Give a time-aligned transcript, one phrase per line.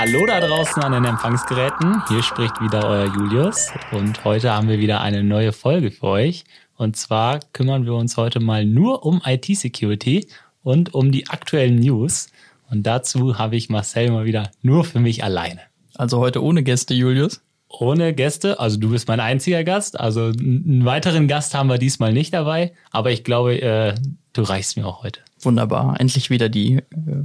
[0.00, 2.02] Hallo da draußen an den Empfangsgeräten.
[2.08, 6.44] Hier spricht wieder euer Julius und heute haben wir wieder eine neue Folge für euch.
[6.78, 10.26] Und zwar kümmern wir uns heute mal nur um IT-Security
[10.62, 12.30] und um die aktuellen News.
[12.70, 15.60] Und dazu habe ich Marcel mal wieder nur für mich alleine.
[15.96, 17.42] Also heute ohne Gäste, Julius?
[17.68, 20.00] Ohne Gäste, also du bist mein einziger Gast.
[20.00, 23.94] Also einen weiteren Gast haben wir diesmal nicht dabei, aber ich glaube, äh,
[24.32, 25.20] du reichst mir auch heute.
[25.42, 27.24] Wunderbar, endlich wieder die äh,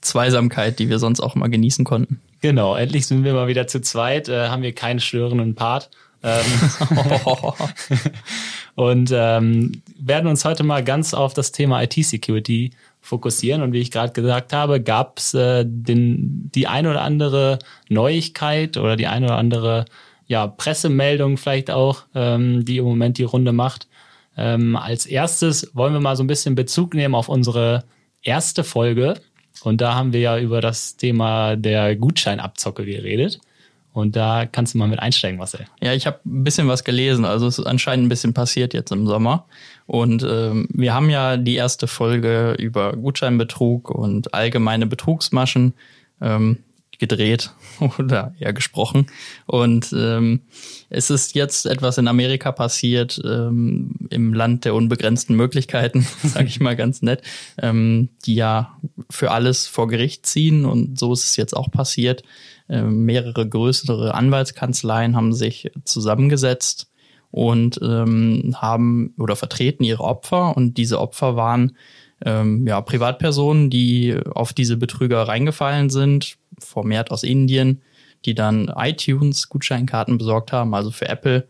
[0.00, 2.20] Zweisamkeit, die wir sonst auch mal genießen konnten.
[2.40, 5.90] Genau, endlich sind wir mal wieder zu zweit, äh, haben wir keinen störenden Part.
[6.22, 6.44] Ähm,
[8.74, 13.62] und ähm, werden uns heute mal ganz auf das Thema IT-Security fokussieren.
[13.62, 18.76] Und wie ich gerade gesagt habe, gab es äh, den, die ein oder andere Neuigkeit
[18.76, 19.84] oder die ein oder andere
[20.26, 23.88] ja, Pressemeldung vielleicht auch, ähm, die im Moment die Runde macht.
[24.36, 27.84] Ähm, als erstes wollen wir mal so ein bisschen Bezug nehmen auf unsere
[28.22, 29.14] erste Folge.
[29.62, 33.40] Und da haben wir ja über das Thema der Gutscheinabzocke geredet.
[33.92, 35.66] Und da kannst du mal mit einsteigen, Marcel.
[35.80, 37.24] Ja, ich habe ein bisschen was gelesen.
[37.24, 39.46] Also es ist anscheinend ein bisschen passiert jetzt im Sommer.
[39.86, 45.74] Und ähm, wir haben ja die erste Folge über Gutscheinbetrug und allgemeine Betrugsmaschen
[46.20, 46.58] ähm,
[46.98, 47.52] gedreht
[47.98, 49.06] oder eher gesprochen.
[49.46, 50.42] Und ähm,
[50.90, 56.60] es ist jetzt etwas in Amerika passiert, ähm, im Land der unbegrenzten Möglichkeiten, sage ich
[56.60, 57.22] mal ganz nett,
[57.60, 58.76] ähm, die ja
[59.10, 60.64] für alles vor Gericht ziehen.
[60.64, 62.22] Und so ist es jetzt auch passiert.
[62.68, 66.90] Ähm, mehrere größere Anwaltskanzleien haben sich zusammengesetzt
[67.30, 71.76] und ähm, haben oder vertreten ihre Opfer und diese Opfer waren
[72.24, 77.82] ähm, ja Privatpersonen, die auf diese Betrüger reingefallen sind, vermehrt aus Indien,
[78.24, 81.46] die dann iTunes Gutscheinkarten besorgt haben, also für Apple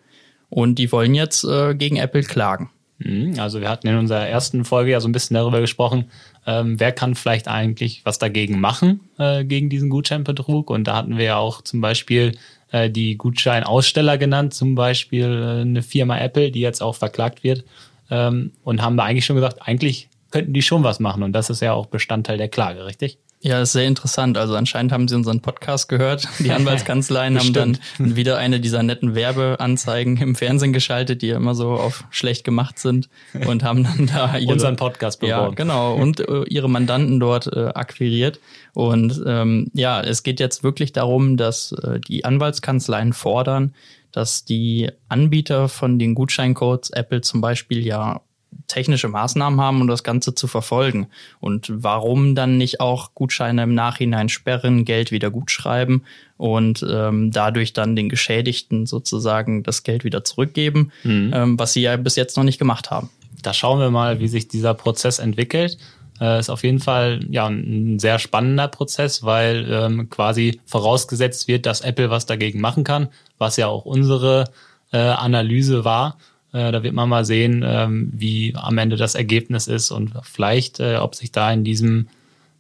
[0.51, 2.71] und die wollen jetzt äh, gegen Apple klagen.
[2.99, 6.11] Mhm, also wir hatten in unserer ersten Folge ja so ein bisschen darüber gesprochen,
[6.47, 10.71] ähm, wer kann vielleicht eigentlich was dagegen machen, äh, gegen diesen Gutscheinbetrug.
[10.71, 12.37] Und da hatten wir ja auch zum Beispiel
[12.73, 17.65] äh, die Gutscheinaussteller genannt, zum Beispiel äh, eine Firma Apple, die jetzt auch verklagt wird.
[18.11, 21.23] Ähm, und haben da eigentlich schon gesagt, eigentlich könnten die schon was machen.
[21.23, 23.19] Und das ist ja auch Bestandteil der Klage, richtig?
[23.41, 24.37] Ja, ist sehr interessant.
[24.37, 26.29] Also anscheinend haben sie unseren Podcast gehört.
[26.41, 31.55] Die Anwaltskanzleien haben dann wieder eine dieser netten Werbeanzeigen im Fernsehen geschaltet, die ja immer
[31.55, 33.09] so auf schlecht gemacht sind
[33.47, 35.51] und haben dann da ihre, unseren Podcast beworben.
[35.51, 35.95] Ja, genau.
[35.95, 38.41] Und äh, ihre Mandanten dort äh, akquiriert.
[38.75, 43.73] Und ähm, ja, es geht jetzt wirklich darum, dass äh, die Anwaltskanzleien fordern,
[44.11, 48.21] dass die Anbieter von den Gutscheincodes Apple zum Beispiel ja
[48.67, 51.09] technische Maßnahmen haben, um das Ganze zu verfolgen.
[51.41, 56.05] Und warum dann nicht auch Gutscheine im Nachhinein sperren, Geld wieder gutschreiben
[56.37, 61.33] und ähm, dadurch dann den Geschädigten sozusagen das Geld wieder zurückgeben, mhm.
[61.35, 63.11] ähm, was sie ja bis jetzt noch nicht gemacht haben.
[63.43, 65.79] Da schauen wir mal, wie sich dieser Prozess entwickelt.
[66.21, 71.65] Äh, ist auf jeden Fall ja ein sehr spannender Prozess, weil ähm, quasi vorausgesetzt wird,
[71.65, 74.45] dass Apple was dagegen machen kann, was ja auch unsere
[74.93, 76.19] äh, Analyse war.
[76.53, 80.81] Äh, da wird man mal sehen, ähm, wie am Ende das Ergebnis ist und vielleicht,
[80.81, 82.09] äh, ob sich da in diesem,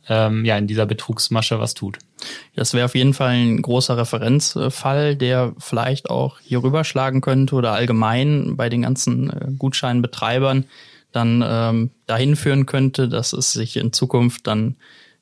[0.08, 1.98] ähm, ja, in dieser Betrugsmasche was tut.
[2.54, 7.72] Das wäre auf jeden Fall ein großer Referenzfall, der vielleicht auch hier rüberschlagen könnte oder
[7.72, 10.64] allgemein bei den ganzen äh, Gutscheinbetreibern
[11.12, 14.76] dann ähm, dahin führen könnte, dass es sich in Zukunft dann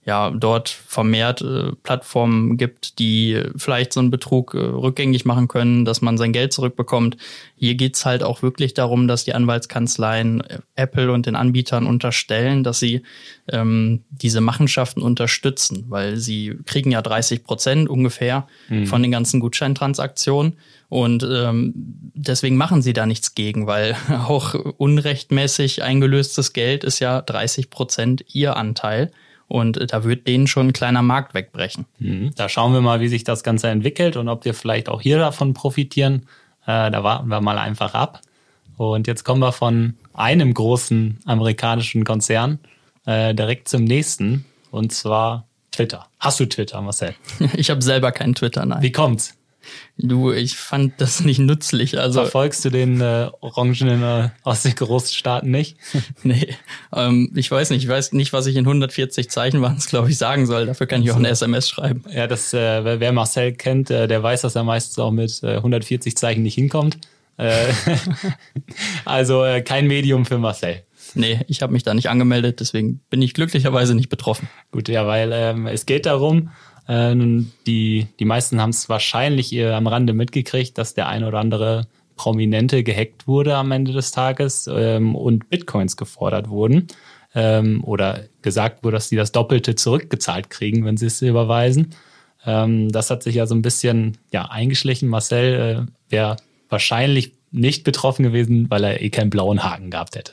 [0.06, 5.84] ja dort vermehrt äh, Plattformen gibt, die vielleicht so einen Betrug äh, rückgängig machen können,
[5.84, 7.16] dass man sein Geld zurückbekommt.
[7.56, 12.62] Hier geht's halt auch wirklich darum, dass die Anwaltskanzleien äh, Apple und den Anbietern unterstellen,
[12.62, 13.02] dass sie
[13.48, 18.86] ähm, diese Machenschaften unterstützen, weil sie kriegen ja 30 Prozent ungefähr mhm.
[18.86, 20.54] von den ganzen Gutscheintransaktionen.
[20.88, 21.72] Und ähm,
[22.14, 23.96] deswegen machen sie da nichts gegen, weil
[24.28, 29.10] auch unrechtmäßig eingelöstes Geld ist ja 30 Prozent ihr Anteil.
[29.48, 31.86] Und da wird denen schon ein kleiner Markt wegbrechen.
[31.98, 32.32] Mhm.
[32.36, 35.18] Da schauen wir mal, wie sich das Ganze entwickelt und ob wir vielleicht auch hier
[35.18, 36.26] davon profitieren.
[36.66, 38.20] Äh, da warten wir mal einfach ab.
[38.76, 42.58] Und jetzt kommen wir von einem großen amerikanischen Konzern
[43.06, 44.44] äh, direkt zum nächsten.
[44.70, 46.06] Und zwar Twitter.
[46.18, 47.14] Hast du Twitter, Marcel?
[47.56, 48.82] Ich habe selber keinen Twitter, nein.
[48.82, 49.35] Wie kommt's?
[49.98, 51.98] Du, ich fand das nicht nützlich.
[51.98, 55.76] Also Verfolgst du den äh, Orangen äh, aus den Großstaaten nicht?
[56.22, 56.54] nee,
[56.94, 57.84] ähm, ich weiß nicht.
[57.84, 60.66] Ich weiß nicht, was ich in 140 Zeichen waren es, glaube ich, sagen soll.
[60.66, 62.04] Dafür kann ich auch eine SMS schreiben.
[62.12, 65.56] Ja, das, äh, wer Marcel kennt, äh, der weiß, dass er meistens auch mit äh,
[65.56, 66.98] 140 Zeichen nicht hinkommt.
[67.36, 67.66] Äh,
[69.04, 70.82] also äh, kein Medium für Marcel.
[71.14, 74.48] Nee, ich habe mich da nicht angemeldet, deswegen bin ich glücklicherweise nicht betroffen.
[74.72, 76.50] Gut, ja, weil ähm, es geht darum,
[76.88, 81.86] die, die meisten haben es wahrscheinlich eher am Rande mitgekriegt, dass der ein oder andere
[82.16, 86.88] Prominente gehackt wurde am Ende des Tages ähm, und Bitcoins gefordert wurden.
[87.34, 91.94] Ähm, oder gesagt wurde, dass sie das Doppelte zurückgezahlt kriegen, wenn sie es überweisen.
[92.46, 95.08] Ähm, das hat sich ja so ein bisschen ja, eingeschlichen.
[95.08, 96.36] Marcel äh, wäre
[96.70, 100.32] wahrscheinlich nicht betroffen gewesen, weil er eh keinen blauen Haken gehabt hätte.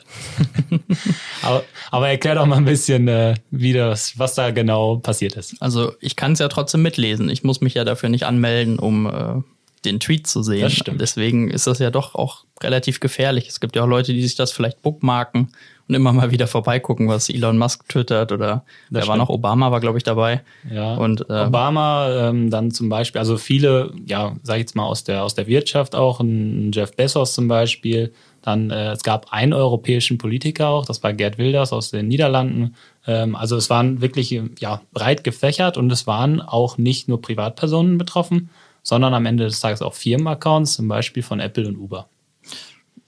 [1.42, 5.60] aber, aber erklär doch mal ein bisschen, äh, wie das, was da genau passiert ist.
[5.60, 7.28] Also ich kann es ja trotzdem mitlesen.
[7.28, 9.42] Ich muss mich ja dafür nicht anmelden, um äh,
[9.84, 10.62] den Tweet zu sehen.
[10.62, 11.00] Das stimmt.
[11.00, 13.48] Deswegen ist das ja doch auch relativ gefährlich.
[13.48, 15.52] Es gibt ja auch Leute, die sich das vielleicht bookmarken
[15.86, 19.28] und immer mal wieder vorbeigucken, was Elon Musk twittert oder wer war noch?
[19.28, 20.42] Obama war, glaube ich, dabei.
[20.70, 20.94] Ja.
[20.94, 25.04] Und äh, Obama ähm, dann zum Beispiel, also viele, ja, sag ich jetzt mal aus
[25.04, 28.12] der aus der Wirtschaft auch, ein Jeff Bezos zum Beispiel.
[28.40, 32.74] Dann äh, es gab einen europäischen Politiker auch, das war Gerd Wilders aus den Niederlanden.
[33.06, 37.98] Ähm, also es waren wirklich ja breit gefächert und es waren auch nicht nur Privatpersonen
[37.98, 38.48] betroffen,
[38.82, 42.08] sondern am Ende des Tages auch Firmenaccounts, zum Beispiel von Apple und Uber.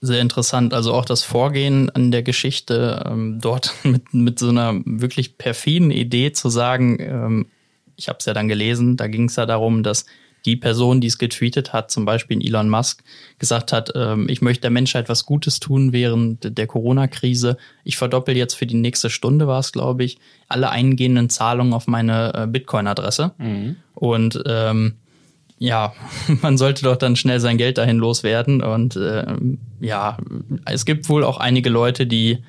[0.01, 0.73] Sehr interessant.
[0.73, 5.91] Also auch das Vorgehen an der Geschichte ähm, dort mit, mit so einer wirklich perfiden
[5.91, 7.45] Idee zu sagen, ähm,
[7.95, 10.05] ich habe es ja dann gelesen, da ging es ja darum, dass
[10.45, 13.03] die Person, die es getweetet hat, zum Beispiel Elon Musk,
[13.39, 17.57] gesagt hat, ähm, ich möchte der Menschheit was Gutes tun während der Corona-Krise.
[17.83, 21.87] Ich verdoppel jetzt für die nächste Stunde, war es, glaube ich, alle eingehenden Zahlungen auf
[21.87, 23.33] meine äh, Bitcoin-Adresse.
[23.95, 24.93] Und ähm,
[25.59, 25.93] ja,
[26.41, 28.61] man sollte doch dann schnell sein Geld dahin loswerden.
[28.61, 30.17] Und ähm, ja,
[30.65, 32.39] es gibt wohl auch einige Leute, die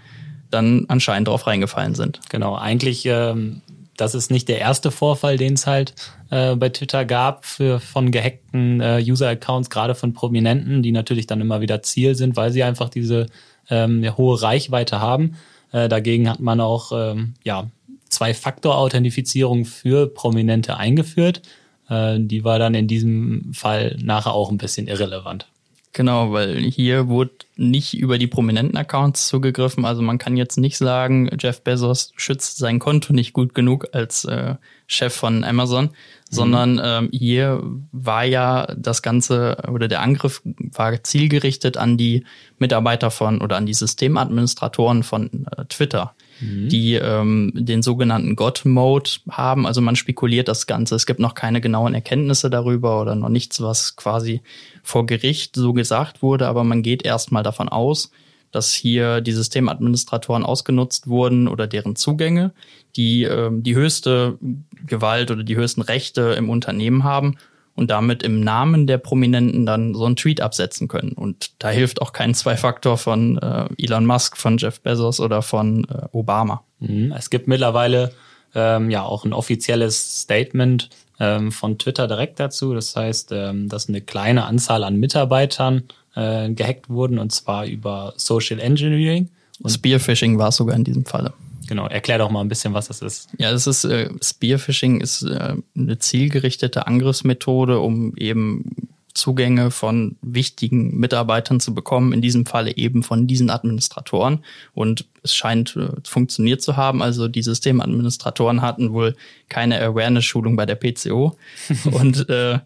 [0.51, 2.21] dann anscheinend drauf reingefallen sind.
[2.31, 3.61] Genau, eigentlich, ähm,
[3.97, 5.95] das ist nicht der erste Vorfall, den es halt
[6.31, 11.41] äh, bei Twitter gab für, von gehackten äh, User-Accounts, gerade von Prominenten, die natürlich dann
[11.41, 13.27] immer wieder Ziel sind, weil sie einfach diese
[13.69, 15.37] ähm, hohe Reichweite haben.
[15.73, 17.69] Äh, dagegen hat man auch ähm, ja,
[18.09, 21.43] Zwei-Faktor-Authentifizierung für Prominente eingeführt.
[21.89, 25.47] Äh, die war dann in diesem Fall nachher auch ein bisschen irrelevant.
[25.93, 29.85] Genau, weil hier wurde nicht über die prominenten Accounts zugegriffen.
[29.85, 34.25] Also man kann jetzt nicht sagen, Jeff Bezos schützt sein Konto nicht gut genug als
[34.25, 34.55] äh,
[34.87, 35.91] Chef von Amazon,
[36.31, 42.25] sondern ähm, hier war ja das Ganze oder der Angriff war zielgerichtet an die
[42.59, 49.67] Mitarbeiter von oder an die Systemadministratoren von äh, Twitter, die ähm, den sogenannten God-Mode haben.
[49.67, 50.95] Also man spekuliert das Ganze.
[50.95, 54.43] Es gibt noch keine genauen Erkenntnisse darüber oder noch nichts, was quasi
[54.83, 58.11] vor Gericht so gesagt wurde, aber man geht erstmal davon aus,
[58.51, 62.53] dass hier die Systemadministratoren ausgenutzt wurden oder deren Zugänge,
[62.97, 64.39] die ähm, die höchste
[64.87, 67.37] Gewalt oder die höchsten Rechte im Unternehmen haben
[67.79, 71.13] und damit im Namen der Prominenten dann so einen Tweet absetzen können.
[71.13, 75.85] Und da hilft auch kein Zwei-Faktor von äh, Elon Musk, von Jeff Bezos oder von
[75.85, 76.65] äh, Obama.
[76.81, 77.15] Mhm.
[77.17, 78.13] Es gibt mittlerweile
[78.55, 80.91] ähm, ja auch ein offizielles Statement
[81.21, 82.75] ähm, von Twitter direkt dazu.
[82.75, 85.85] Das heißt, ähm, dass eine kleine Anzahl an Mitarbeitern
[86.17, 89.29] äh, gehackt wurden und zwar über Social Engineering.
[89.61, 91.33] Und Spearfishing war es sogar in diesem Falle.
[91.69, 93.29] Genau, erklär doch mal ein bisschen, was das ist.
[93.39, 100.97] Ja, das ist äh, Spearfishing ist äh, eine zielgerichtete Angriffsmethode, um eben Zugänge von wichtigen
[100.99, 104.45] Mitarbeitern zu bekommen, in diesem Falle eben von diesen Administratoren.
[104.75, 107.03] Und es scheint äh, funktioniert zu haben.
[107.03, 109.15] Also die Systemadministratoren hatten wohl
[109.49, 111.37] keine Awareness-Schulung bei der PCO
[111.91, 112.61] und äh,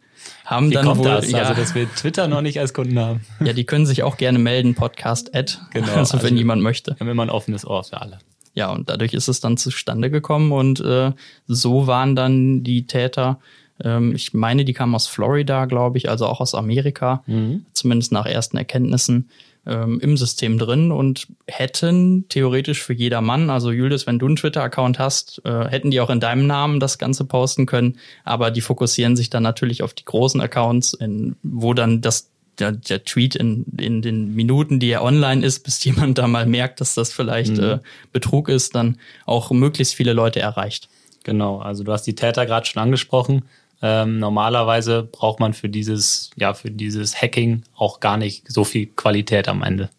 [0.45, 1.31] haben Wie dann kommt wohl, das?
[1.31, 3.23] ja, Also, dass wir Twitter noch nicht als Kunden haben.
[3.41, 6.93] ja, die können sich auch gerne melden, Podcast Ad, Genau, also wenn also- jemand möchte.
[6.93, 8.19] Wir haben immer ein offenes Ohr für alle.
[8.55, 11.13] Ja, und dadurch ist es dann zustande gekommen und äh,
[11.47, 13.39] so waren dann die Täter,
[13.83, 17.25] ähm, ich meine, die kamen aus Florida, glaube ich, also auch aus Amerika,
[17.73, 19.29] zumindest nach ersten Erkenntnissen,
[19.67, 24.99] ähm, im System drin und hätten theoretisch für jedermann, also Julius, wenn du einen Twitter-Account
[24.99, 29.17] hast, äh, hätten die auch in deinem Namen das Ganze posten können, aber die fokussieren
[29.17, 33.65] sich dann natürlich auf die großen Accounts, in, wo dann das der, der Tweet in,
[33.79, 37.59] in den Minuten, die er online ist, bis jemand da mal merkt, dass das vielleicht
[37.59, 37.79] äh,
[38.13, 40.89] Betrug ist, dann auch möglichst viele Leute erreicht.
[41.25, 43.45] Genau, also du hast die Täter gerade schon angesprochen.
[43.81, 48.87] Ähm, normalerweise braucht man für dieses, ja, für dieses Hacking auch gar nicht so viel
[48.87, 49.91] Qualität am Ende.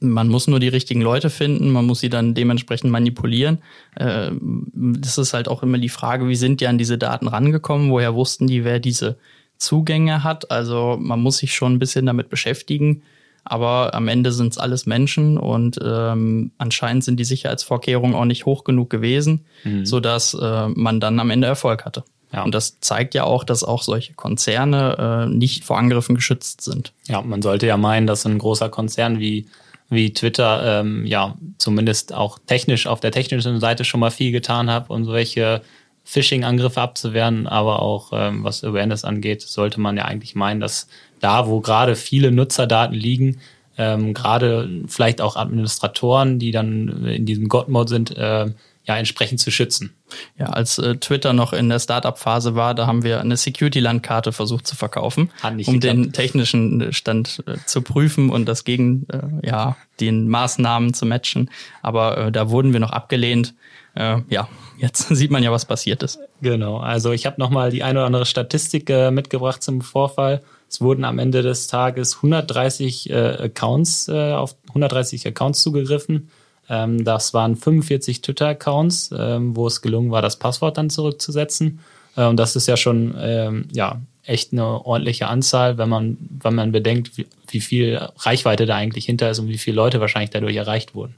[0.00, 3.58] Man muss nur die richtigen Leute finden, man muss sie dann dementsprechend manipulieren.
[3.94, 4.32] Äh,
[4.72, 7.90] das ist halt auch immer die Frage, wie sind die an diese Daten rangekommen?
[7.90, 9.16] Woher wussten die, wer diese
[9.58, 10.50] Zugänge hat?
[10.50, 13.02] Also man muss sich schon ein bisschen damit beschäftigen.
[13.48, 18.44] Aber am Ende sind es alles Menschen und ähm, anscheinend sind die Sicherheitsvorkehrungen auch nicht
[18.44, 19.44] hoch genug gewesen,
[19.84, 22.02] sodass äh, man dann am Ende Erfolg hatte.
[22.32, 22.42] Ja.
[22.42, 26.92] Und das zeigt ja auch, dass auch solche Konzerne äh, nicht vor Angriffen geschützt sind.
[27.06, 29.46] Ja, man sollte ja meinen, dass ein großer Konzern wie,
[29.88, 34.70] wie Twitter ähm, ja zumindest auch technisch auf der technischen Seite schon mal viel getan
[34.70, 35.62] hat, um solche
[36.06, 40.86] Phishing-Angriffe abzuwehren, aber auch ähm, was Awareness angeht, sollte man ja eigentlich meinen, dass
[41.18, 43.40] da, wo gerade viele Nutzerdaten liegen,
[43.76, 48.46] ähm, gerade vielleicht auch Administratoren, die dann in diesem God-Mode sind, äh,
[48.86, 49.94] ja entsprechend zu schützen.
[50.38, 54.66] Ja, als äh, Twitter noch in der Startup-Phase war, da haben wir eine Security-Landkarte versucht
[54.66, 55.82] zu verkaufen, um geklappt.
[55.82, 61.50] den technischen Stand äh, zu prüfen und das gegen äh, ja den Maßnahmen zu matchen.
[61.82, 63.54] Aber äh, da wurden wir noch abgelehnt.
[63.96, 64.48] Äh, ja,
[64.78, 66.20] jetzt sieht man ja, was passiert ist.
[66.40, 66.78] Genau.
[66.78, 70.42] Also ich habe noch mal die eine oder andere Statistik äh, mitgebracht zum Vorfall.
[70.68, 76.30] Es wurden am Ende des Tages 130 äh, Accounts äh, auf 130 Accounts zugegriffen.
[76.68, 81.80] Ähm, das waren 45 Twitter-Accounts, ähm, wo es gelungen war, das Passwort dann zurückzusetzen.
[82.16, 86.54] Äh, und das ist ja schon ähm, ja, echt eine ordentliche Anzahl, wenn man, wenn
[86.54, 90.30] man bedenkt, wie, wie viel Reichweite da eigentlich hinter ist und wie viele Leute wahrscheinlich
[90.30, 91.14] dadurch erreicht wurden.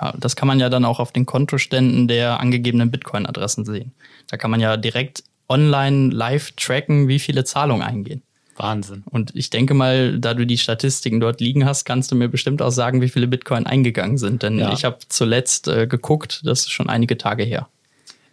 [0.00, 3.92] Ja, das kann man ja dann auch auf den Kontoständen der angegebenen Bitcoin-Adressen sehen.
[4.28, 8.22] Da kann man ja direkt online live tracken, wie viele Zahlungen eingehen.
[8.56, 9.02] Wahnsinn.
[9.10, 12.62] Und ich denke mal, da du die Statistiken dort liegen hast, kannst du mir bestimmt
[12.62, 14.42] auch sagen, wie viele Bitcoin eingegangen sind.
[14.42, 14.72] Denn ja.
[14.72, 17.68] ich habe zuletzt äh, geguckt, das ist schon einige Tage her.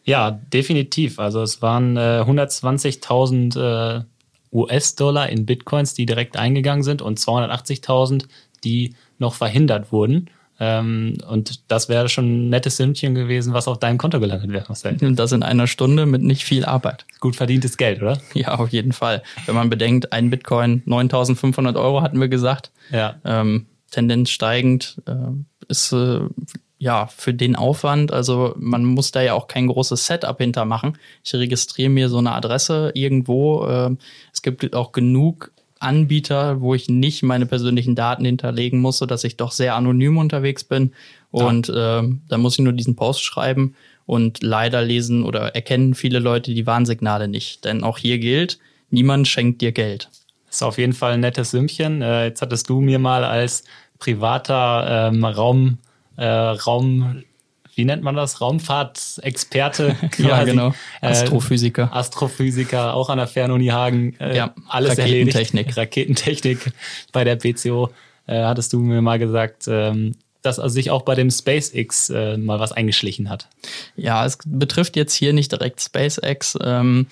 [0.03, 1.19] Ja, definitiv.
[1.19, 4.03] Also es waren äh, 120.000 äh,
[4.51, 8.25] US-Dollar in Bitcoins, die direkt eingegangen sind und 280.000,
[8.63, 10.29] die noch verhindert wurden.
[10.63, 14.65] Ähm, und das wäre schon ein nettes Sümmchen gewesen, was auf deinem Konto gelandet wäre,
[14.67, 14.95] Marcel.
[15.01, 17.05] Und das in einer Stunde mit nicht viel Arbeit.
[17.19, 18.21] Gut verdientes Geld, oder?
[18.35, 19.23] Ja, auf jeden Fall.
[19.47, 22.71] Wenn man bedenkt, ein Bitcoin 9500 Euro hatten wir gesagt.
[22.91, 23.15] Ja.
[23.25, 25.13] Ähm, Tendenz steigend äh,
[25.67, 26.19] ist äh,
[26.77, 30.95] ja für den Aufwand, also man muss da ja auch kein großes Setup hintermachen.
[31.23, 33.65] Ich registriere mir so eine Adresse irgendwo.
[33.65, 33.95] Äh,
[34.31, 35.51] es gibt auch genug
[35.81, 40.17] Anbieter, wo ich nicht meine persönlichen Daten hinterlegen muss, so dass ich doch sehr anonym
[40.17, 40.93] unterwegs bin.
[41.31, 42.01] Und ja.
[42.01, 46.53] äh, da muss ich nur diesen Post schreiben und leider lesen oder erkennen viele Leute
[46.53, 47.65] die Warnsignale nicht.
[47.65, 48.59] Denn auch hier gilt,
[48.89, 50.09] niemand schenkt dir Geld.
[50.47, 52.01] Das ist auf jeden Fall ein nettes Sümmchen.
[52.01, 53.63] Äh, jetzt hattest du mir mal als
[53.99, 55.77] privater ähm, Raum,
[56.17, 57.23] äh, Raum
[57.75, 58.41] wie nennt man das?
[58.41, 60.27] Raumfahrtsexperte quasi.
[60.27, 60.73] ja, genau.
[61.01, 61.83] Äh, Astrophysiker.
[61.83, 64.15] Äh, Astrophysiker, auch an der Fernuni Hagen.
[64.19, 65.67] Äh, ja, alles Raketentechnik.
[65.67, 65.77] Erledigt.
[65.77, 66.71] Raketentechnik
[67.11, 67.89] bei der PCO.
[68.27, 72.37] Äh, hattest du mir mal gesagt, ähm, dass also sich auch bei dem SpaceX äh,
[72.37, 73.47] mal was eingeschlichen hat.
[73.95, 76.57] Ja, es betrifft jetzt hier nicht direkt SpaceX.
[76.63, 77.07] Ähm,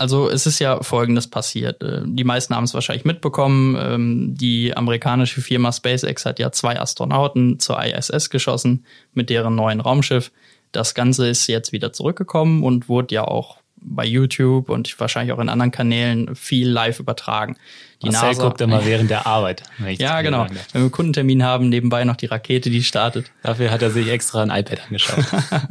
[0.00, 1.82] also es ist ja Folgendes passiert.
[1.82, 3.76] Äh, die meisten haben es wahrscheinlich mitbekommen.
[3.78, 9.80] Ähm, die amerikanische Firma SpaceX hat ja zwei Astronauten zur ISS geschossen mit deren neuen
[9.80, 10.32] Raumschiff.
[10.72, 15.38] Das Ganze ist jetzt wieder zurückgekommen und wurde ja auch bei YouTube und wahrscheinlich auch
[15.38, 17.56] in anderen Kanälen viel live übertragen.
[18.02, 19.62] Die Marcel NASA guckt immer während der Arbeit.
[19.98, 20.46] ja, genau.
[20.46, 23.30] Wenn wir einen Kundentermin haben, nebenbei noch die Rakete, die startet.
[23.42, 25.24] Dafür hat er sich extra ein iPad angeschaut.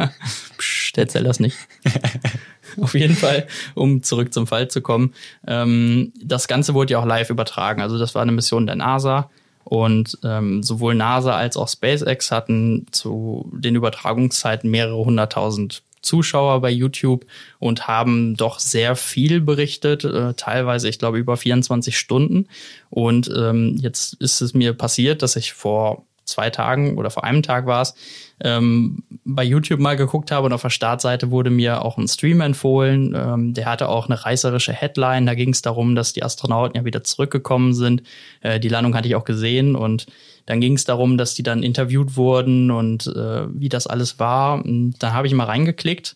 [0.57, 1.57] Psst, erzähl das nicht.
[2.79, 5.13] Auf jeden Fall, um zurück zum Fall zu kommen.
[5.47, 7.81] Ähm, das Ganze wurde ja auch live übertragen.
[7.81, 9.29] Also das war eine Mission der NASA.
[9.63, 16.69] Und ähm, sowohl NASA als auch SpaceX hatten zu den Übertragungszeiten mehrere hunderttausend Zuschauer bei
[16.69, 17.25] YouTube
[17.59, 22.47] und haben doch sehr viel berichtet, äh, teilweise, ich glaube, über 24 Stunden.
[22.89, 27.43] Und ähm, jetzt ist es mir passiert, dass ich vor zwei Tagen oder vor einem
[27.43, 27.95] Tag war es,
[28.41, 32.41] ähm, bei YouTube mal geguckt habe und auf der Startseite wurde mir auch ein Stream
[32.41, 33.13] empfohlen.
[33.15, 35.25] Ähm, der hatte auch eine reißerische Headline.
[35.25, 38.03] Da ging es darum, dass die Astronauten ja wieder zurückgekommen sind.
[38.41, 40.05] Äh, die Landung hatte ich auch gesehen und
[40.45, 44.63] dann ging es darum, dass die dann interviewt wurden und äh, wie das alles war.
[44.63, 46.15] Und dann habe ich mal reingeklickt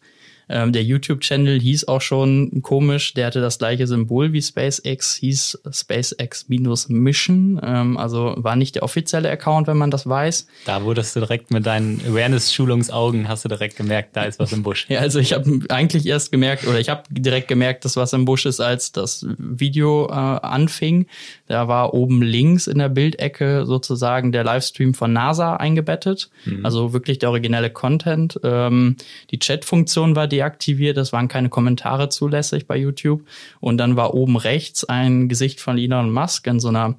[0.54, 5.64] ähm, der YouTube-Channel hieß auch schon komisch, der hatte das gleiche Symbol wie SpaceX, hieß
[5.72, 10.46] SpaceX-Mission, ähm, also war nicht der offizielle Account, wenn man das weiß.
[10.66, 14.62] Da wurdest du direkt mit deinen Awareness-Schulungsaugen, hast du direkt gemerkt, da ist was im
[14.62, 14.86] Busch.
[14.90, 18.26] ja, also ich habe eigentlich erst gemerkt, oder ich habe direkt gemerkt, dass was im
[18.26, 21.08] Busch ist, als das Video äh, anfing.
[21.48, 26.64] Da war oben links in der Bildecke sozusagen der Livestream von NASA eingebettet, mhm.
[26.64, 28.40] also wirklich der originelle Content.
[28.44, 28.98] Ähm,
[29.32, 33.22] die Chat-Funktion war deaktiviert, es waren keine Kommentare zulässig bei YouTube.
[33.60, 36.96] Und dann war oben rechts ein Gesicht von Elon Musk in so einer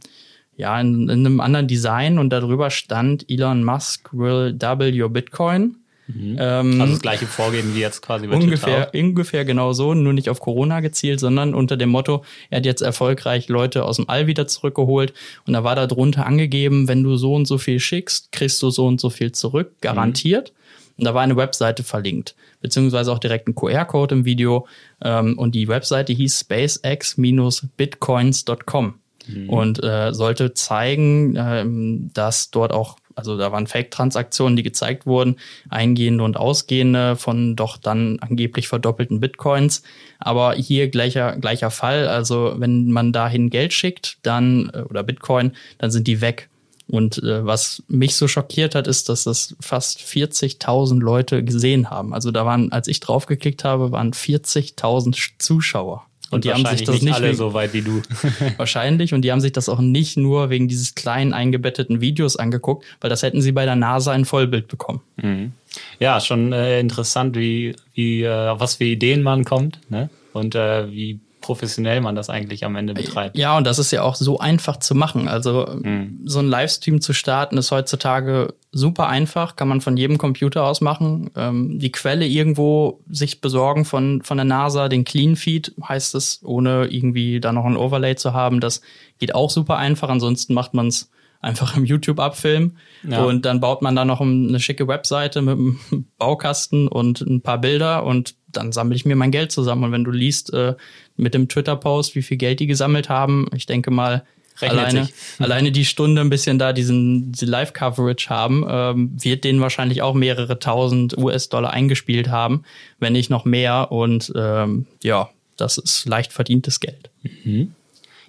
[0.57, 5.77] ja, in, in einem anderen Design und darüber stand Elon Musk will double your Bitcoin.
[6.07, 6.37] Mhm.
[6.39, 9.05] Ähm, also das gleiche Vorgehen wie jetzt quasi bei ungefähr, Twitter.
[9.07, 12.83] ungefähr genau so, nur nicht auf Corona gezielt, sondern unter dem Motto, er hat jetzt
[12.83, 15.15] erfolgreich Leute aus dem All wieder zurückgeholt
[15.47, 18.71] und da war da drunter angegeben, wenn du so und so viel schickst, kriegst du
[18.71, 20.53] so und so viel zurück, garantiert.
[20.53, 20.64] Mhm.
[20.97, 24.67] Und da war eine Webseite verlinkt, beziehungsweise auch direkt ein QR-Code im Video.
[25.03, 28.95] Ähm, und die Webseite hieß spacex-bitcoins.com
[29.27, 29.51] mhm.
[29.51, 35.37] und äh, sollte zeigen, ähm, dass dort auch, also da waren Fake-Transaktionen, die gezeigt wurden,
[35.69, 39.83] eingehende und ausgehende von doch dann angeblich verdoppelten Bitcoins.
[40.21, 42.09] Aber hier gleicher, gleicher Fall.
[42.09, 46.49] Also wenn man dahin Geld schickt, dann, äh, oder Bitcoin, dann sind die weg.
[46.87, 52.13] Und äh, was mich so schockiert hat, ist, dass das fast 40.000 Leute gesehen haben.
[52.13, 56.05] Also da waren, als ich draufgeklickt habe, waren 40.000 Zuschauer.
[56.31, 58.03] Und, und die haben sich das nicht, alle wegen, so weit wie du.
[58.57, 59.15] wahrscheinlich.
[59.15, 63.11] Und die haben sich das auch nicht nur wegen dieses kleinen eingebetteten Videos angeguckt, weil
[63.11, 65.01] das hätten sie bei der NASA ein Vollbild bekommen.
[65.17, 65.53] Mhm.
[66.01, 70.11] Ja, schon äh, interessant, wie, wie äh, auf was für Ideen man kommt ne?
[70.33, 73.37] und äh, wie professionell man das eigentlich am Ende betreibt.
[73.37, 75.29] Ja, und das ist ja auch so einfach zu machen.
[75.29, 76.21] Also mhm.
[76.25, 80.81] so ein Livestream zu starten ist heutzutage super einfach, kann man von jedem Computer aus
[80.81, 81.31] machen.
[81.37, 86.41] Ähm, die Quelle irgendwo sich besorgen von, von der NASA, den Clean Feed heißt es,
[86.43, 88.61] ohne irgendwie da noch ein Overlay zu haben.
[88.61, 88.81] Das
[89.19, 90.09] geht auch super einfach.
[90.09, 91.11] Ansonsten macht man es
[91.45, 92.79] einfach im YouTube abfilmen.
[93.09, 93.23] Ja.
[93.23, 95.79] Und dann baut man da noch eine schicke Webseite mit einem
[96.19, 99.85] Baukasten und ein paar Bilder und dann sammle ich mir mein Geld zusammen.
[99.85, 100.75] Und wenn du liest äh,
[101.17, 104.25] mit dem Twitter-Post, wie viel Geld die gesammelt haben, ich denke mal,
[104.63, 105.09] Rechnet alleine,
[105.41, 110.15] alleine die Stunde ein bisschen da diesen die Live-Coverage haben, ähm, wird denen wahrscheinlich auch
[110.15, 112.63] mehrere tausend US-Dollar eingespielt haben,
[113.01, 113.91] wenn nicht noch mehr.
[113.91, 117.11] Und ähm, ja, das ist leicht verdientes Geld.
[117.23, 117.75] Mhm.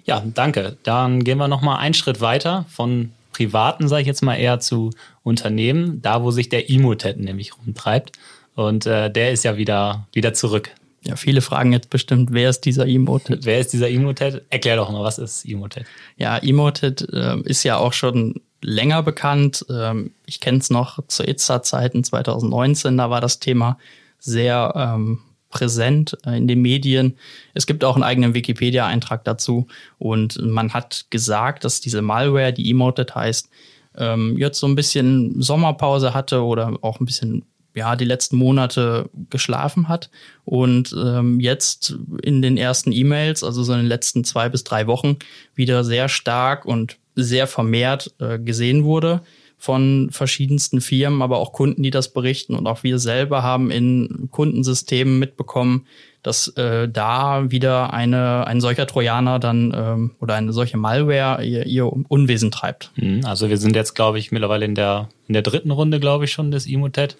[0.06, 0.76] Ja, danke.
[0.84, 4.60] Dann gehen wir noch mal einen Schritt weiter von privaten, sage ich jetzt mal, eher
[4.60, 4.90] zu
[5.22, 8.12] Unternehmen, da wo sich der Emotet nämlich rumtreibt.
[8.54, 10.70] Und äh, der ist ja wieder, wieder zurück.
[11.02, 13.44] Ja, viele fragen jetzt bestimmt, wer ist dieser Emotet?
[13.44, 14.44] Wer ist dieser Emotet?
[14.48, 15.86] Erklär doch mal, was ist Emotet?
[16.16, 19.66] Ja, Emotet äh, ist ja auch schon länger bekannt.
[19.70, 23.76] Ähm, ich kenne es noch zu ITSA-Zeiten 2019, da war das Thema
[24.18, 25.20] sehr ähm,
[25.56, 27.16] präsent äh, in den Medien.
[27.54, 29.66] Es gibt auch einen eigenen Wikipedia-Eintrag dazu.
[29.98, 33.48] Und man hat gesagt, dass diese Malware, die Emoted heißt,
[33.96, 37.44] ähm, jetzt so ein bisschen Sommerpause hatte oder auch ein bisschen
[37.74, 40.10] ja, die letzten Monate geschlafen hat.
[40.44, 44.86] Und ähm, jetzt in den ersten E-Mails, also so in den letzten zwei bis drei
[44.86, 45.16] Wochen,
[45.54, 49.22] wieder sehr stark und sehr vermehrt äh, gesehen wurde
[49.58, 52.54] von verschiedensten Firmen, aber auch Kunden, die das berichten.
[52.54, 55.86] Und auch wir selber haben in Kundensystemen mitbekommen,
[56.22, 61.66] dass äh, da wieder eine, ein solcher Trojaner dann ähm, oder eine solche Malware ihr,
[61.66, 62.90] ihr Unwesen treibt.
[62.96, 66.24] Mhm, also wir sind jetzt, glaube ich, mittlerweile in der, in der dritten Runde, glaube
[66.24, 67.16] ich, schon des Emotet.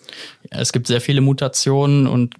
[0.50, 2.34] Es gibt sehr viele Mutationen und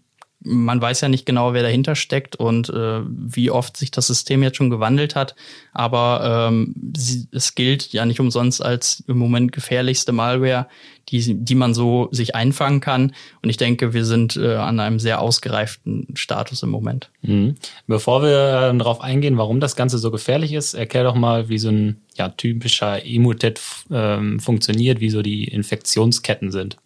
[0.47, 4.43] man weiß ja nicht genau, wer dahinter steckt und äh, wie oft sich das System
[4.43, 5.35] jetzt schon gewandelt hat.
[5.73, 10.69] Aber ähm, sie, es gilt ja nicht umsonst als im Moment gefährlichste Malware,
[11.09, 13.13] die, die man so sich einfangen kann.
[13.43, 17.11] Und ich denke, wir sind äh, an einem sehr ausgereiften Status im Moment.
[17.23, 17.57] Mhm.
[17.87, 21.59] Bevor wir äh, darauf eingehen, warum das Ganze so gefährlich ist, erklär doch mal, wie
[21.59, 26.77] so ein ja, typischer Emotet ähm, funktioniert, wie so die Infektionsketten sind.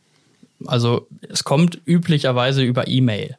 [0.66, 3.36] Also es kommt üblicherweise über E-Mail.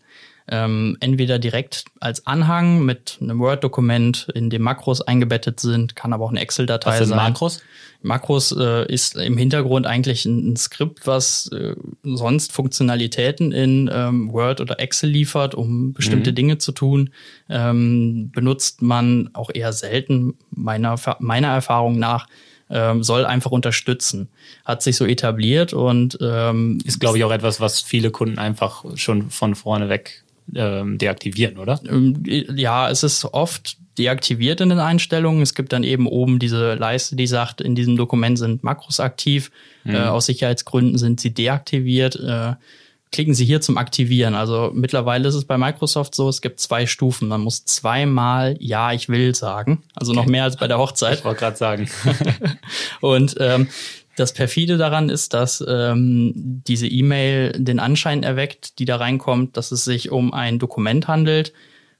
[0.54, 6.26] Ähm, entweder direkt als Anhang mit einem Word-Dokument, in dem Makros eingebettet sind, kann aber
[6.26, 7.18] auch eine Excel-Datei sein.
[7.18, 7.62] Makros?
[8.02, 14.34] Makros äh, ist im Hintergrund eigentlich ein, ein Skript, was äh, sonst Funktionalitäten in ähm,
[14.34, 16.36] Word oder Excel liefert, um bestimmte mhm.
[16.36, 17.12] Dinge zu tun.
[17.48, 22.28] Ähm, benutzt man auch eher selten, meiner, meiner Erfahrung nach,
[22.70, 24.28] ähm, soll einfach unterstützen.
[24.66, 28.84] Hat sich so etabliert und ähm, ist, glaube ich, auch etwas, was viele Kunden einfach
[28.96, 30.24] schon von vorne weg
[30.56, 31.80] ähm, deaktivieren, oder?
[31.88, 35.42] Ähm, ja, es ist oft deaktiviert in den Einstellungen.
[35.42, 39.52] Es gibt dann eben oben diese Leiste, die sagt, in diesem Dokument sind Makros aktiv.
[39.84, 39.96] Mhm.
[39.96, 42.16] Äh, aus Sicherheitsgründen sind sie deaktiviert.
[42.16, 42.54] Äh,
[43.12, 44.36] klicken Sie hier zum Aktivieren.
[44.36, 47.28] Also mittlerweile ist es bei Microsoft so, es gibt zwei Stufen.
[47.28, 49.84] Man muss zweimal Ja, ich will sagen.
[49.96, 50.22] Also okay.
[50.22, 51.20] noch mehr als bei der Hochzeit.
[51.20, 51.90] Ich wollte gerade sagen.
[53.02, 53.68] und ähm,
[54.22, 59.72] das perfide daran ist, dass ähm, diese E-Mail den Anschein erweckt, die da reinkommt, dass
[59.72, 61.54] es sich um ein Dokument handelt,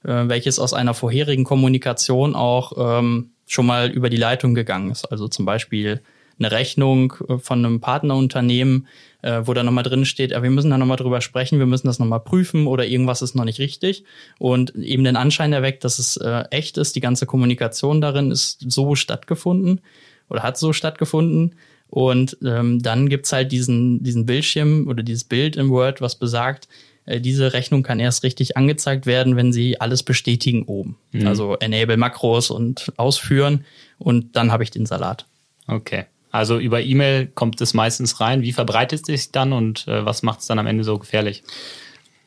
[0.04, 5.04] äh, welches aus einer vorherigen Kommunikation auch ähm, schon mal über die Leitung gegangen ist.
[5.06, 6.00] Also zum Beispiel
[6.38, 8.86] eine Rechnung äh, von einem Partnerunternehmen,
[9.22, 11.86] äh, wo da nochmal drin steht, ja, wir müssen da nochmal drüber sprechen, wir müssen
[11.86, 14.04] das nochmal prüfen oder irgendwas ist noch nicht richtig
[14.38, 18.64] und eben den Anschein erweckt, dass es äh, echt ist, die ganze Kommunikation darin ist
[18.68, 19.80] so stattgefunden
[20.28, 21.54] oder hat so stattgefunden.
[21.92, 26.66] Und ähm, dann gibt's halt diesen, diesen Bildschirm oder dieses Bild im Word, was besagt,
[27.04, 30.96] äh, diese Rechnung kann erst richtig angezeigt werden, wenn Sie alles bestätigen oben.
[31.10, 31.26] Mhm.
[31.26, 33.66] Also Enable Makros und ausführen
[33.98, 35.26] und dann habe ich den Salat.
[35.66, 36.06] Okay.
[36.30, 38.40] Also über E-Mail kommt es meistens rein.
[38.40, 41.42] Wie verbreitet es sich dann und äh, was macht es dann am Ende so gefährlich?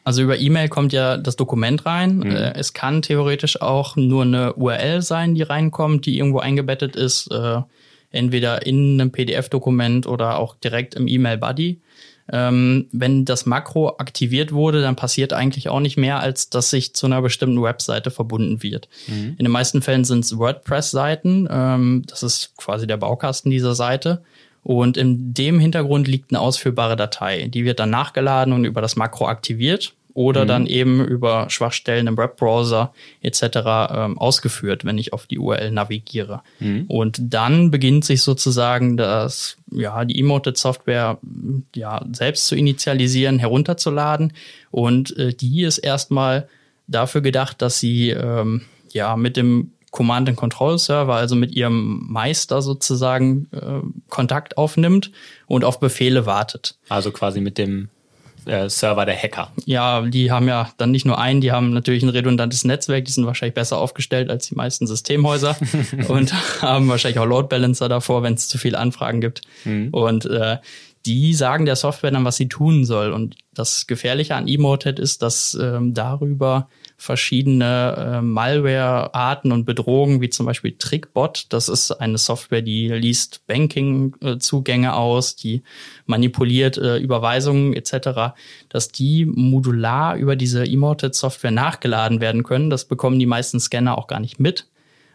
[0.04, 2.18] Also über E-Mail kommt ja das Dokument rein.
[2.18, 2.30] Mhm.
[2.30, 7.32] Äh, es kann theoretisch auch nur eine URL sein, die reinkommt, die irgendwo eingebettet ist,
[7.32, 7.62] äh,
[8.16, 11.80] entweder in einem PDF-Dokument oder auch direkt im E-Mail-Buddy.
[12.32, 16.96] ähm, wenn das Makro aktiviert wurde, dann passiert eigentlich auch nicht mehr, als dass sich
[16.96, 18.90] zu einer bestimmten Webseite verbunden wird.
[19.06, 19.36] Mhm.
[19.38, 21.48] In den meisten Fällen sind es WordPress-Seiten.
[21.52, 24.24] Ähm, das ist quasi der Baukasten dieser Seite.
[24.64, 27.48] Und in dem Hintergrund liegt eine ausführbare Datei.
[27.48, 30.48] Die wird dann nachgeladen und über das Makro aktiviert oder mhm.
[30.48, 33.42] dann eben über Schwachstellen im Webbrowser etc.
[33.92, 36.42] Ähm, ausgeführt, wenn ich auf die URL navigiere.
[36.60, 36.86] Mhm.
[36.88, 41.20] Und dann beginnt sich sozusagen das, ja, die Emoted-Software
[41.76, 44.32] ja, selbst zu initialisieren, herunterzuladen.
[44.72, 46.48] Und äh, die ist erstmal
[46.88, 48.62] dafür gedacht, dass sie ähm,
[48.94, 55.12] ja mit dem Command-and-Control-Server, also mit ihrem Meister sozusagen äh, Kontakt aufnimmt
[55.48, 56.78] und auf Befehle wartet.
[56.88, 57.90] Also quasi mit dem
[58.46, 59.52] äh, Server der Hacker.
[59.66, 63.12] Ja, die haben ja dann nicht nur einen, die haben natürlich ein redundantes Netzwerk, die
[63.12, 65.58] sind wahrscheinlich besser aufgestellt als die meisten Systemhäuser
[66.08, 69.42] und haben wahrscheinlich auch Load Balancer davor, wenn es zu viele Anfragen gibt.
[69.64, 69.90] Mhm.
[69.92, 70.58] Und äh,
[71.06, 73.12] die sagen der Software dann, was sie tun soll.
[73.12, 80.30] Und das Gefährliche an Emoted ist, dass ähm, darüber verschiedene äh, Malware-Arten und Bedrohungen, wie
[80.30, 81.48] zum Beispiel Trickbot.
[81.50, 85.64] Das ist eine Software, die liest Banking-Zugänge aus, die
[86.06, 88.36] manipuliert äh, Überweisungen etc.,
[88.70, 92.70] dass die modular über diese Emoted-Software nachgeladen werden können.
[92.70, 94.68] Das bekommen die meisten Scanner auch gar nicht mit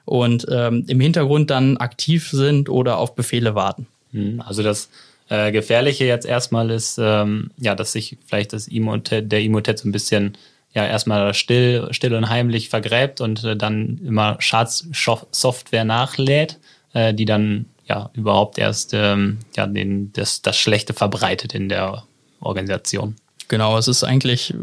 [0.05, 3.87] und ähm, im Hintergrund dann aktiv sind oder auf Befehle warten.
[4.13, 4.91] Hm, also das
[5.29, 9.89] äh, Gefährliche jetzt erstmal ist, ähm, ja, dass sich vielleicht das Emotet, der Emotet so
[9.89, 10.37] ein bisschen
[10.73, 16.59] ja erstmal still, still und heimlich vergräbt und äh, dann immer Schadsoftware nachlädt,
[16.93, 22.05] äh, die dann ja überhaupt erst ähm, ja, den, das, das Schlechte verbreitet in der
[22.41, 23.17] Organisation.
[23.49, 24.55] Genau, es ist eigentlich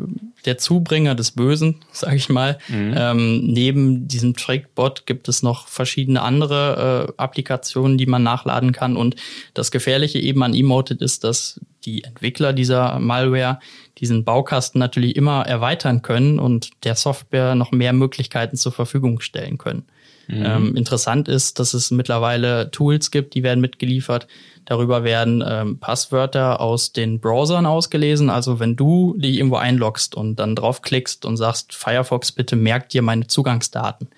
[0.46, 2.58] der Zubringer des Bösen, sage ich mal.
[2.70, 2.94] Mhm.
[2.96, 8.96] Ähm, neben diesem Trickbot gibt es noch verschiedene andere äh, Applikationen, die man nachladen kann.
[8.96, 9.18] Und
[9.54, 13.60] das Gefährliche eben an Emoted ist, dass die Entwickler dieser Malware
[13.98, 19.58] diesen Baukasten natürlich immer erweitern können und der Software noch mehr Möglichkeiten zur Verfügung stellen
[19.58, 19.86] können.
[20.28, 20.46] Mhm.
[20.46, 24.28] Ähm, interessant ist, dass es mittlerweile Tools gibt, die werden mitgeliefert.
[24.66, 28.30] Darüber werden ähm, Passwörter aus den Browsern ausgelesen.
[28.30, 33.02] Also wenn du dich irgendwo einloggst und dann draufklickst und sagst, Firefox, bitte merkt dir
[33.02, 34.10] meine Zugangsdaten,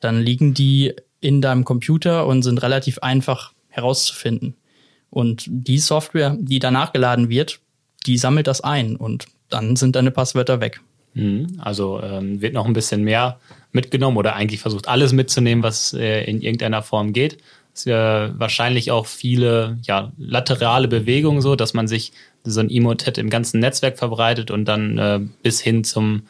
[0.00, 4.56] dann liegen die in deinem Computer und sind relativ einfach herauszufinden.
[5.10, 7.60] Und die Software, die danach geladen wird,
[8.06, 10.80] die sammelt das ein und dann sind deine Passwörter weg.
[11.14, 11.58] Mhm.
[11.58, 13.38] Also ähm, wird noch ein bisschen mehr
[13.72, 17.38] mitgenommen oder eigentlich versucht alles mitzunehmen, was äh, in irgendeiner Form geht.
[17.74, 22.12] Es ja wahrscheinlich auch viele ja, laterale Bewegungen so, dass man sich
[22.44, 26.22] so ein Emotet im ganzen Netzwerk verbreitet und dann äh, bis hin zum,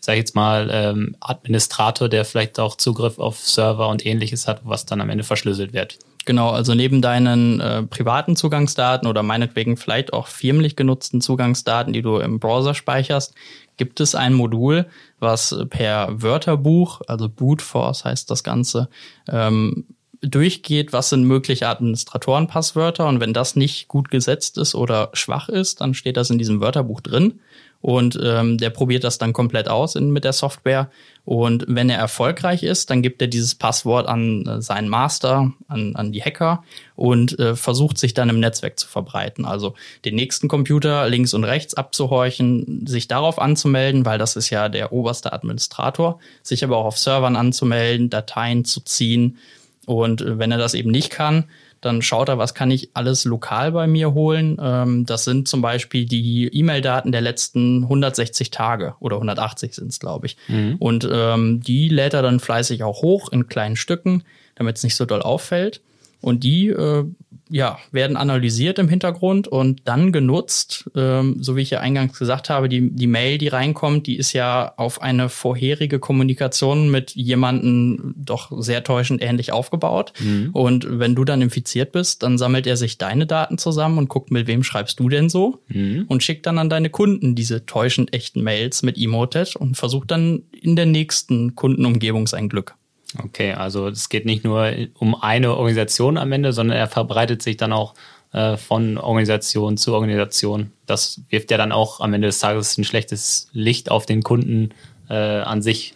[0.00, 4.60] sag ich jetzt mal, ähm, Administrator, der vielleicht auch Zugriff auf Server und ähnliches hat,
[4.64, 5.98] was dann am Ende verschlüsselt wird.
[6.24, 12.02] Genau, also neben deinen äh, privaten Zugangsdaten oder meinetwegen vielleicht auch firmlich genutzten Zugangsdaten, die
[12.02, 13.34] du im Browser speicherst,
[13.76, 14.86] gibt es ein Modul,
[15.18, 18.88] was per Wörterbuch, also Boot Force heißt das Ganze,
[19.28, 19.86] ähm,
[20.22, 23.06] durchgeht, was sind mögliche Administratorenpasswörter.
[23.06, 26.60] Und wenn das nicht gut gesetzt ist oder schwach ist, dann steht das in diesem
[26.60, 27.40] Wörterbuch drin
[27.84, 30.90] und ähm, der probiert das dann komplett aus in, mit der Software.
[31.26, 35.94] Und wenn er erfolgreich ist, dann gibt er dieses Passwort an äh, seinen Master, an,
[35.94, 36.64] an die Hacker
[36.96, 39.44] und äh, versucht sich dann im Netzwerk zu verbreiten.
[39.44, 39.74] Also
[40.06, 44.90] den nächsten Computer links und rechts abzuhorchen, sich darauf anzumelden, weil das ist ja der
[44.90, 49.36] oberste Administrator, sich aber auch auf Servern anzumelden, Dateien zu ziehen.
[49.84, 51.44] Und äh, wenn er das eben nicht kann,
[51.84, 54.56] dann schaut er, was kann ich alles lokal bei mir holen.
[54.60, 60.00] Ähm, das sind zum Beispiel die E-Mail-Daten der letzten 160 Tage oder 180 sind es,
[60.00, 60.36] glaube ich.
[60.48, 60.76] Mhm.
[60.78, 64.96] Und ähm, die lädt er dann fleißig auch hoch in kleinen Stücken, damit es nicht
[64.96, 65.80] so doll auffällt.
[66.24, 67.04] Und die äh,
[67.50, 72.48] ja, werden analysiert im Hintergrund und dann genutzt, ähm, so wie ich ja eingangs gesagt
[72.48, 78.14] habe, die, die Mail, die reinkommt, die ist ja auf eine vorherige Kommunikation mit jemandem
[78.16, 80.14] doch sehr täuschend ähnlich aufgebaut.
[80.18, 80.50] Mhm.
[80.54, 84.30] Und wenn du dann infiziert bist, dann sammelt er sich deine Daten zusammen und guckt,
[84.30, 85.62] mit wem schreibst du denn so?
[85.68, 86.06] Mhm.
[86.08, 90.44] Und schickt dann an deine Kunden diese täuschend echten Mails mit Emotet und versucht dann
[90.58, 92.74] in der nächsten Kundenumgebung sein Glück.
[93.22, 97.56] Okay, also es geht nicht nur um eine Organisation am Ende, sondern er verbreitet sich
[97.56, 97.94] dann auch
[98.32, 100.72] äh, von Organisation zu Organisation.
[100.86, 104.70] Das wirft ja dann auch am Ende des Tages ein schlechtes Licht auf den Kunden
[105.08, 105.94] äh, an sich.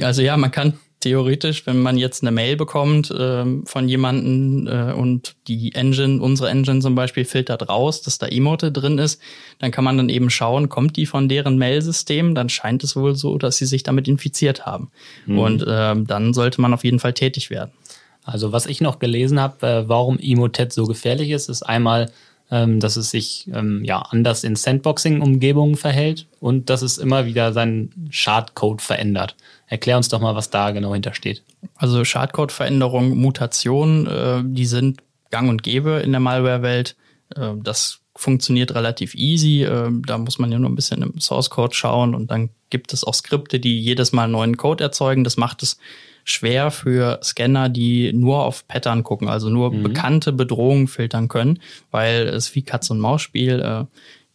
[0.00, 4.92] Also ja, man kann theoretisch, wenn man jetzt eine Mail bekommt ähm, von jemanden äh,
[4.92, 9.20] und die Engine, unsere Engine zum Beispiel, filtert raus, dass da Emote drin ist,
[9.60, 13.14] dann kann man dann eben schauen, kommt die von deren Mail-System, dann scheint es wohl
[13.14, 14.90] so, dass sie sich damit infiziert haben.
[15.26, 15.38] Mhm.
[15.38, 17.70] Und ähm, dann sollte man auf jeden Fall tätig werden.
[18.24, 22.10] Also was ich noch gelesen habe, äh, warum Emotet so gefährlich ist, ist einmal
[22.50, 27.52] ähm, dass es sich ähm, ja anders in Sandboxing-Umgebungen verhält und dass es immer wieder
[27.52, 29.36] seinen Schadcode verändert.
[29.66, 31.42] Erklär uns doch mal, was da genau hintersteht.
[31.76, 36.96] Also Schadcode-Veränderung, Mutationen, äh, die sind gang und gäbe in der Malware-Welt.
[37.36, 39.62] Äh, das funktioniert relativ easy.
[39.64, 42.92] Äh, da muss man ja nur ein bisschen im Source Code schauen und dann gibt
[42.92, 45.24] es auch Skripte, die jedes Mal neuen Code erzeugen.
[45.24, 45.78] Das macht es
[46.28, 49.82] schwer für Scanner, die nur auf Pattern gucken, also nur mhm.
[49.82, 51.60] bekannte Bedrohungen filtern können,
[51.90, 53.84] weil es wie Katz- und Maus-Spiel äh,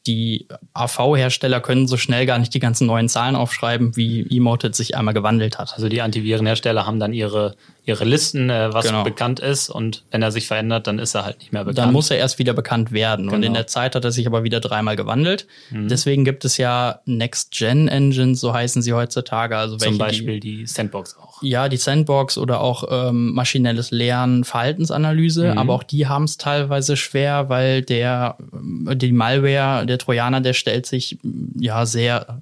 [0.08, 4.98] die AV-Hersteller können so schnell gar nicht die ganzen neuen Zahlen aufschreiben, wie Emoted sich
[4.98, 5.74] einmal gewandelt hat.
[5.74, 9.04] Also die Antivirenhersteller haben dann ihre ihre Listen, äh, was genau.
[9.04, 9.70] bekannt ist.
[9.70, 11.80] Und wenn er sich verändert, dann ist er halt nicht mehr bekannt.
[11.80, 13.26] Dann muss er erst wieder bekannt werden.
[13.26, 13.36] Genau.
[13.36, 13.60] Und in genau.
[13.60, 15.48] der Zeit hat er sich aber wieder dreimal gewandelt.
[15.70, 15.90] Mhm.
[15.90, 19.58] Deswegen gibt es ja Next-Gen-Engines, so heißen sie heutzutage.
[19.58, 21.44] Also Zum Beispiel die, die, Sandbox auch.
[21.44, 25.52] Ja, die Sandbox oder auch ähm, maschinelles Lernen, Verhaltensanalyse.
[25.52, 25.58] Mhm.
[25.58, 30.86] Aber auch die haben es teilweise schwer, weil der, die Malware, der Trojaner, der stellt
[30.86, 31.18] sich
[31.60, 32.42] ja sehr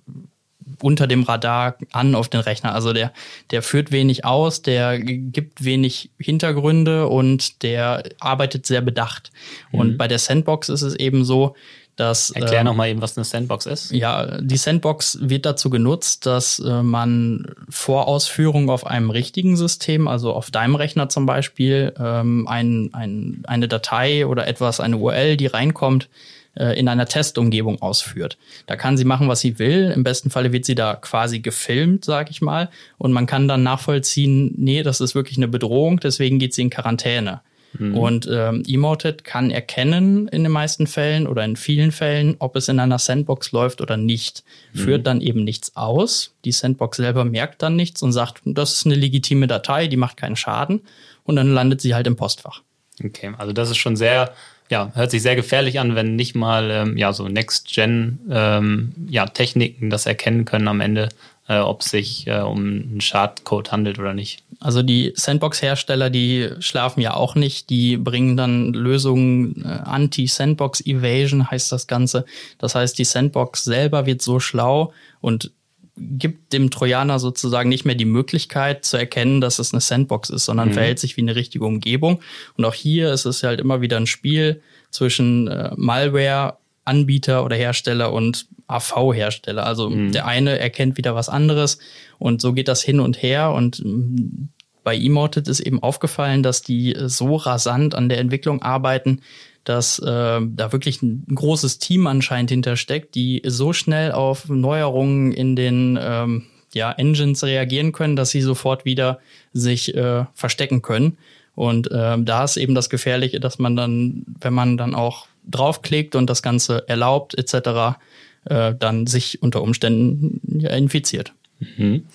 [0.84, 2.74] unter dem Radar an auf den Rechner.
[2.74, 3.12] Also der,
[3.52, 9.32] der führt wenig aus, der gibt wenig Hintergründe und der arbeitet sehr bedacht.
[9.72, 9.80] Mhm.
[9.80, 11.56] Und bei der Sandbox ist es eben so,
[11.96, 13.92] dass, Erklär äh, noch mal eben, was eine Sandbox ist.
[13.92, 20.08] Ja, die Sandbox wird dazu genutzt, dass äh, man vor Ausführung auf einem richtigen System,
[20.08, 25.38] also auf deinem Rechner zum Beispiel, ähm, ein, ein, eine Datei oder etwas, eine URL,
[25.38, 26.10] die reinkommt,
[26.56, 28.38] äh, in einer Testumgebung ausführt.
[28.66, 29.92] Da kann sie machen, was sie will.
[29.96, 32.70] Im besten Falle wird sie da quasi gefilmt, sag ich mal.
[32.98, 36.70] Und man kann dann nachvollziehen, nee, das ist wirklich eine Bedrohung, deswegen geht sie in
[36.70, 37.42] Quarantäne.
[37.78, 37.98] Mhm.
[37.98, 42.68] Und ähm, Emoted kann erkennen in den meisten Fällen oder in vielen Fällen, ob es
[42.68, 44.44] in einer Sandbox läuft oder nicht.
[44.74, 44.80] Mhm.
[44.80, 46.36] Führt dann eben nichts aus.
[46.44, 50.18] Die Sandbox selber merkt dann nichts und sagt, das ist eine legitime Datei, die macht
[50.18, 50.82] keinen Schaden.
[51.24, 52.62] Und dann landet sie halt im Postfach.
[53.04, 54.34] Okay, also das ist schon sehr
[54.72, 59.26] ja, hört sich sehr gefährlich an, wenn nicht mal ähm, ja so Next-Gen ähm, ja,
[59.26, 61.10] das erkennen können am Ende,
[61.48, 64.44] äh, ob es sich äh, um einen Schadcode handelt oder nicht.
[64.60, 71.72] Also die Sandbox-Hersteller, die schlafen ja auch nicht, die bringen dann Lösungen, äh, Anti-Sandbox-Evasion heißt
[71.72, 72.26] das Ganze.
[72.58, 75.52] Das heißt, die Sandbox selber wird so schlau und
[75.98, 80.46] gibt dem Trojaner sozusagen nicht mehr die Möglichkeit zu erkennen, dass es eine Sandbox ist,
[80.46, 80.74] sondern mhm.
[80.74, 82.22] verhält sich wie eine richtige Umgebung.
[82.58, 87.56] Und auch hier ist es halt immer wieder ein Spiel zwischen äh, Malware, Anbieter oder
[87.56, 89.66] Hersteller und AV-Hersteller.
[89.66, 90.12] Also mhm.
[90.12, 91.78] der eine erkennt wieder was anderes
[92.20, 94.50] und so geht das hin und her und mm,
[94.84, 99.22] bei Emoted ist eben aufgefallen, dass die so rasant an der Entwicklung arbeiten,
[99.64, 105.56] dass äh, da wirklich ein großes Team anscheinend hintersteckt, die so schnell auf Neuerungen in
[105.56, 109.20] den ähm, ja, Engines reagieren können, dass sie sofort wieder
[109.54, 111.18] sich äh, verstecken können.
[111.54, 116.16] Und ähm, da ist eben das Gefährliche, dass man dann, wenn man dann auch draufklickt
[116.16, 117.98] und das Ganze erlaubt etc.,
[118.46, 121.34] äh, dann sich unter Umständen ja, infiziert.
[121.60, 122.06] Mhm.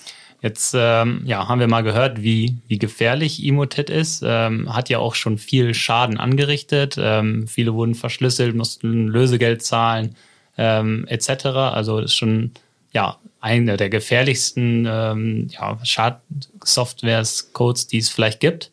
[0.43, 4.23] Jetzt ähm, ja, haben wir mal gehört, wie, wie gefährlich Emotet ist.
[4.25, 6.97] Ähm, hat ja auch schon viel Schaden angerichtet.
[6.99, 10.15] Ähm, viele wurden verschlüsselt, mussten Lösegeld zahlen,
[10.59, 11.47] ähm, etc.
[11.47, 12.53] Also ist schon
[12.93, 18.71] ja eine der gefährlichsten ähm, ja, Schadsoftwares, Codes, die es vielleicht gibt.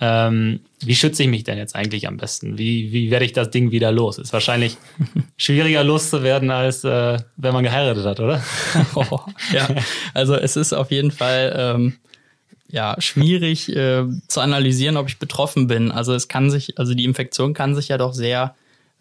[0.00, 2.56] Ähm, wie schütze ich mich denn jetzt eigentlich am besten?
[2.56, 4.18] Wie, wie werde ich das Ding wieder los?
[4.18, 4.76] Ist wahrscheinlich
[5.36, 8.42] schwieriger loszuwerden, als äh, wenn man geheiratet hat, oder?
[8.94, 9.20] oh,
[9.52, 9.68] ja,
[10.14, 11.94] also es ist auf jeden Fall ähm,
[12.70, 15.90] ja schwierig äh, zu analysieren, ob ich betroffen bin.
[15.90, 18.54] Also es kann sich, also die Infektion kann sich ja doch sehr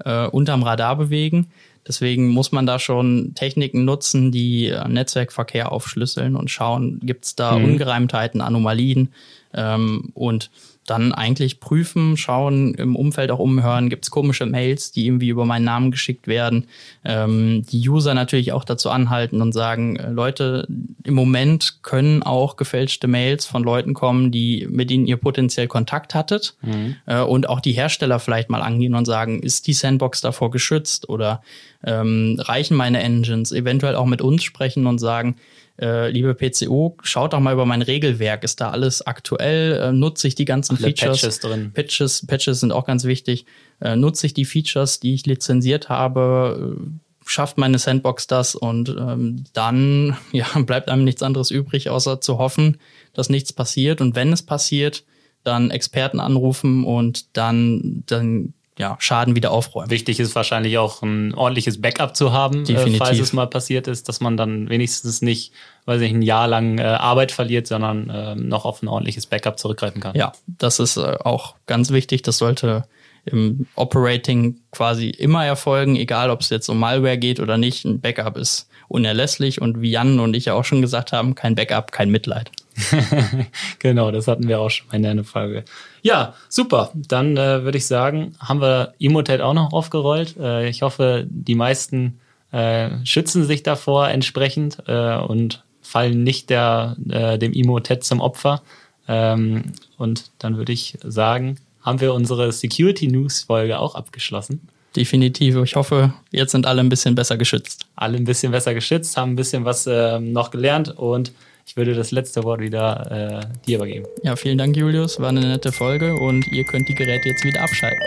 [0.04, 1.52] äh, unterm Radar bewegen.
[1.88, 7.58] Deswegen muss man da schon Techniken nutzen, die Netzwerkverkehr aufschlüsseln und schauen, gibt es da
[7.58, 7.66] mhm.
[7.66, 9.14] Ungereimtheiten, Anomalien
[9.58, 10.50] ähm, und
[10.88, 15.46] dann eigentlich prüfen, schauen, im Umfeld auch umhören, gibt es komische Mails, die irgendwie über
[15.46, 16.68] meinen Namen geschickt werden.
[17.04, 20.66] Ähm, die User natürlich auch dazu anhalten und sagen, äh, Leute,
[21.04, 26.16] im Moment können auch gefälschte Mails von Leuten kommen, die mit denen ihr potenziell Kontakt
[26.16, 26.96] hattet mhm.
[27.06, 31.10] äh, und auch die Hersteller vielleicht mal angehen und sagen, ist die Sandbox davor geschützt
[31.10, 31.42] oder
[31.84, 35.36] ähm, reichen meine Engines, eventuell auch mit uns sprechen und sagen,
[35.80, 38.44] äh, liebe PCO, schaut doch mal über mein Regelwerk.
[38.44, 39.74] Ist da alles aktuell?
[39.74, 41.22] Äh, nutze ich die ganzen Alle Features?
[41.22, 41.72] Patches drin.
[41.74, 43.46] Patches, Patches sind auch ganz wichtig.
[43.80, 46.78] Äh, nutze ich die Features, die ich lizenziert habe?
[46.80, 48.56] Äh, schafft meine Sandbox das?
[48.56, 52.78] Und ähm, dann ja, bleibt einem nichts anderes übrig, außer zu hoffen,
[53.14, 54.02] dass nichts passiert.
[54.02, 55.04] Und wenn es passiert,
[55.44, 59.90] dann Experten anrufen und dann, dann ja, Schaden wieder aufräumen.
[59.90, 64.08] Wichtig ist wahrscheinlich auch ein ordentliches Backup zu haben, äh, falls es mal passiert ist,
[64.08, 65.52] dass man dann wenigstens nicht,
[65.86, 69.58] weiß ich, ein Jahr lang äh, Arbeit verliert, sondern äh, noch auf ein ordentliches Backup
[69.58, 70.16] zurückgreifen kann.
[70.16, 72.22] Ja, das ist äh, auch ganz wichtig.
[72.22, 72.86] Das sollte
[73.26, 77.84] im Operating quasi immer erfolgen, egal ob es jetzt um Malware geht oder nicht.
[77.84, 81.56] Ein Backup ist unerlässlich und wie Jan und ich ja auch schon gesagt haben, kein
[81.56, 82.52] Backup, kein Mitleid.
[83.80, 85.66] genau, das hatten wir auch schon mal in der Folge.
[86.02, 86.92] Ja, super.
[86.94, 90.36] Dann äh, würde ich sagen, haben wir Emotet auch noch aufgerollt.
[90.38, 92.20] Äh, ich hoffe, die meisten
[92.52, 98.62] äh, schützen sich davor entsprechend äh, und fallen nicht der, äh, dem Emotet zum Opfer.
[99.08, 104.68] Ähm, und dann würde ich sagen, haben wir unsere Security News Folge auch abgeschlossen.
[104.96, 105.56] Definitiv.
[105.64, 107.86] Ich hoffe, jetzt sind alle ein bisschen besser geschützt.
[107.96, 111.32] Alle ein bisschen besser geschützt, haben ein bisschen was äh, noch gelernt und
[111.68, 114.06] ich würde das letzte Wort wieder äh, dir übergeben.
[114.24, 115.20] Ja, vielen Dank, Julius.
[115.20, 118.00] War eine nette Folge und ihr könnt die Geräte jetzt wieder abschalten.